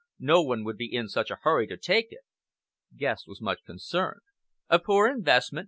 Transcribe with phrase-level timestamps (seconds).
[0.19, 2.23] No one would be in such a hurry to take it."
[2.97, 4.21] Guest was much concerned.
[4.67, 5.59] "A poor investment!"